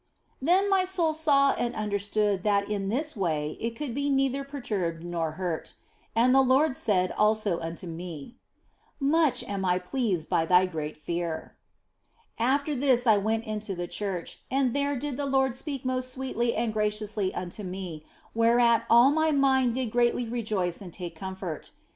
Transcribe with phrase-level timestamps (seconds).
[0.41, 5.03] Then my soul saw and understood that in this way it could be neither perturbed
[5.03, 5.75] nor hurt.
[6.15, 8.35] And the Lord said also unto me,"
[8.99, 11.55] Much am I pleased by thy great fear."
[12.39, 16.55] After this I went into the church, and there did the Lord speak most sweetly
[16.55, 21.69] and graciously unto me, whereat all my mind did greatly rejoice and take comfort.